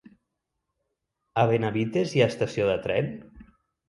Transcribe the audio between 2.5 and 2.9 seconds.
de